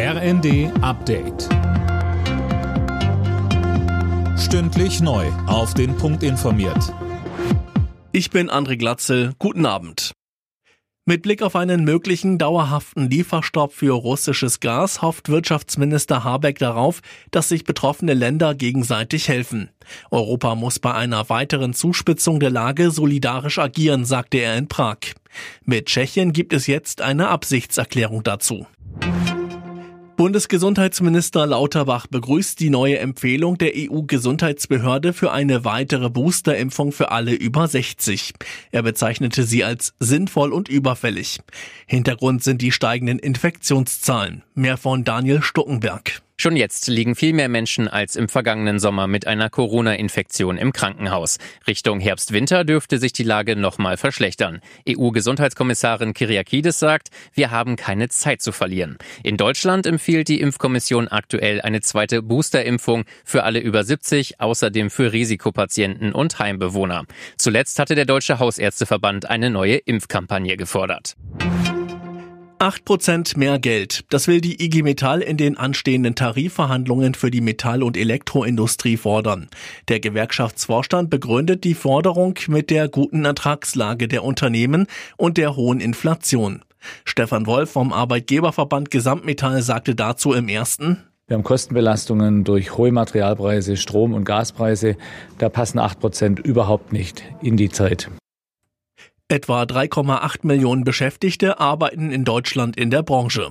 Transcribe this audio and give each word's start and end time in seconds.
RND 0.00 0.70
Update. 0.80 1.48
Stündlich 4.38 5.00
neu. 5.00 5.26
Auf 5.48 5.74
den 5.74 5.96
Punkt 5.96 6.22
informiert. 6.22 6.94
Ich 8.12 8.30
bin 8.30 8.48
André 8.48 8.76
Glatzel. 8.76 9.32
Guten 9.40 9.66
Abend. 9.66 10.12
Mit 11.04 11.22
Blick 11.22 11.42
auf 11.42 11.56
einen 11.56 11.82
möglichen 11.82 12.38
dauerhaften 12.38 13.10
Lieferstopp 13.10 13.72
für 13.72 13.94
russisches 13.94 14.60
Gas 14.60 15.02
hofft 15.02 15.30
Wirtschaftsminister 15.30 16.22
Habeck 16.22 16.60
darauf, 16.60 17.00
dass 17.32 17.48
sich 17.48 17.64
betroffene 17.64 18.14
Länder 18.14 18.54
gegenseitig 18.54 19.26
helfen. 19.26 19.70
Europa 20.12 20.54
muss 20.54 20.78
bei 20.78 20.94
einer 20.94 21.28
weiteren 21.28 21.74
Zuspitzung 21.74 22.38
der 22.38 22.50
Lage 22.50 22.92
solidarisch 22.92 23.58
agieren, 23.58 24.04
sagte 24.04 24.38
er 24.38 24.56
in 24.58 24.68
Prag. 24.68 24.98
Mit 25.64 25.86
Tschechien 25.86 26.32
gibt 26.32 26.52
es 26.52 26.68
jetzt 26.68 27.00
eine 27.00 27.30
Absichtserklärung 27.30 28.22
dazu. 28.22 28.68
Bundesgesundheitsminister 30.18 31.46
Lauterbach 31.46 32.08
begrüßt 32.08 32.58
die 32.58 32.70
neue 32.70 32.98
Empfehlung 32.98 33.56
der 33.56 33.74
EU-Gesundheitsbehörde 33.76 35.12
für 35.12 35.30
eine 35.30 35.64
weitere 35.64 36.10
Boosterimpfung 36.10 36.90
für 36.90 37.12
alle 37.12 37.34
über 37.34 37.68
60. 37.68 38.32
Er 38.72 38.82
bezeichnete 38.82 39.44
sie 39.44 39.62
als 39.62 39.94
sinnvoll 40.00 40.52
und 40.52 40.68
überfällig. 40.68 41.38
Hintergrund 41.86 42.42
sind 42.42 42.62
die 42.62 42.72
steigenden 42.72 43.20
Infektionszahlen. 43.20 44.42
Mehr 44.56 44.76
von 44.76 45.04
Daniel 45.04 45.40
Stuckenberg. 45.40 46.20
Schon 46.40 46.54
jetzt 46.54 46.86
liegen 46.86 47.16
viel 47.16 47.32
mehr 47.32 47.48
Menschen 47.48 47.88
als 47.88 48.14
im 48.14 48.28
vergangenen 48.28 48.78
Sommer 48.78 49.08
mit 49.08 49.26
einer 49.26 49.50
Corona-Infektion 49.50 50.56
im 50.56 50.72
Krankenhaus. 50.72 51.38
Richtung 51.66 51.98
Herbst-Winter 51.98 52.62
dürfte 52.62 52.98
sich 52.98 53.12
die 53.12 53.24
Lage 53.24 53.56
nochmal 53.56 53.96
verschlechtern. 53.96 54.60
EU-Gesundheitskommissarin 54.88 56.14
Kyriakides 56.14 56.78
sagt, 56.78 57.08
wir 57.34 57.50
haben 57.50 57.74
keine 57.74 58.08
Zeit 58.08 58.40
zu 58.40 58.52
verlieren. 58.52 58.98
In 59.24 59.36
Deutschland 59.36 59.84
empfiehlt 59.84 60.28
die 60.28 60.40
Impfkommission 60.40 61.08
aktuell 61.08 61.60
eine 61.60 61.80
zweite 61.80 62.22
Booster-Impfung 62.22 63.04
für 63.24 63.42
alle 63.42 63.58
über 63.58 63.82
70, 63.82 64.40
außerdem 64.40 64.90
für 64.90 65.12
Risikopatienten 65.12 66.12
und 66.12 66.38
Heimbewohner. 66.38 67.02
Zuletzt 67.36 67.80
hatte 67.80 67.96
der 67.96 68.04
Deutsche 68.06 68.38
Hausärzteverband 68.38 69.28
eine 69.28 69.50
neue 69.50 69.74
Impfkampagne 69.74 70.56
gefordert. 70.56 71.16
8% 72.60 73.38
mehr 73.38 73.58
Geld. 73.58 74.04
Das 74.10 74.28
will 74.28 74.40
die 74.40 74.64
IG 74.64 74.82
Metall 74.82 75.20
in 75.20 75.36
den 75.36 75.56
anstehenden 75.56 76.14
Tarifverhandlungen 76.14 77.14
für 77.14 77.30
die 77.30 77.40
Metall- 77.40 77.82
und 77.82 77.96
Elektroindustrie 77.96 78.96
fordern. 78.96 79.48
Der 79.88 80.00
Gewerkschaftsvorstand 80.00 81.10
begründet 81.10 81.64
die 81.64 81.74
Forderung 81.74 82.34
mit 82.48 82.70
der 82.70 82.88
guten 82.88 83.24
Ertragslage 83.24 84.08
der 84.08 84.24
Unternehmen 84.24 84.86
und 85.16 85.36
der 85.36 85.56
hohen 85.56 85.80
Inflation. 85.80 86.62
Stefan 87.04 87.46
Wolf 87.46 87.70
vom 87.70 87.92
Arbeitgeberverband 87.92 88.90
Gesamtmetall 88.90 89.62
sagte 89.62 89.94
dazu 89.94 90.32
im 90.32 90.48
ersten, 90.48 90.98
wir 91.28 91.36
haben 91.36 91.44
Kostenbelastungen 91.44 92.42
durch 92.44 92.78
hohe 92.78 92.90
Materialpreise, 92.90 93.76
Strom- 93.76 94.14
und 94.14 94.24
Gaspreise. 94.24 94.96
Da 95.36 95.50
passen 95.50 95.78
8 95.78 96.00
Prozent 96.00 96.40
überhaupt 96.40 96.90
nicht 96.94 97.22
in 97.42 97.58
die 97.58 97.68
Zeit. 97.68 98.08
Etwa 99.30 99.64
3,8 99.64 100.46
Millionen 100.46 100.84
Beschäftigte 100.84 101.60
arbeiten 101.60 102.10
in 102.10 102.24
Deutschland 102.24 102.78
in 102.78 102.90
der 102.90 103.02
Branche. 103.02 103.50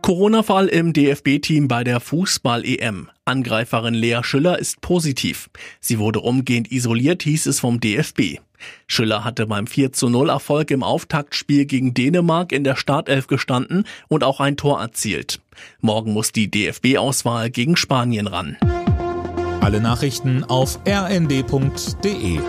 Corona-Fall 0.00 0.68
im 0.68 0.94
DFB-Team 0.94 1.68
bei 1.68 1.84
der 1.84 2.00
Fußball-EM. 2.00 3.10
Angreiferin 3.26 3.92
Lea 3.92 4.20
Schüller 4.22 4.58
ist 4.58 4.80
positiv. 4.80 5.50
Sie 5.80 5.98
wurde 5.98 6.20
umgehend 6.20 6.72
isoliert, 6.72 7.22
hieß 7.24 7.44
es 7.44 7.60
vom 7.60 7.78
DFB. 7.78 8.38
Schüller 8.86 9.22
hatte 9.22 9.46
beim 9.46 9.66
4 9.66 9.92
zu 9.92 10.08
0 10.08 10.30
Erfolg 10.30 10.70
im 10.70 10.82
Auftaktspiel 10.82 11.66
gegen 11.66 11.92
Dänemark 11.92 12.52
in 12.52 12.64
der 12.64 12.76
Startelf 12.76 13.26
gestanden 13.26 13.84
und 14.08 14.24
auch 14.24 14.40
ein 14.40 14.56
Tor 14.56 14.80
erzielt. 14.80 15.42
Morgen 15.82 16.14
muss 16.14 16.32
die 16.32 16.50
DFB-Auswahl 16.50 17.50
gegen 17.50 17.76
Spanien 17.76 18.28
ran. 18.28 18.56
Alle 19.60 19.82
Nachrichten 19.82 20.42
auf 20.42 20.80
rnd.de 20.88 22.40